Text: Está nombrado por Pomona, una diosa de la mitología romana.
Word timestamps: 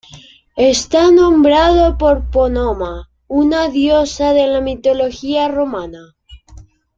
Está 0.57 1.11
nombrado 1.11 1.95
por 1.99 2.27
Pomona, 2.31 3.11
una 3.27 3.67
diosa 3.69 4.33
de 4.33 4.47
la 4.47 4.59
mitología 4.59 5.47
romana. 5.47 6.15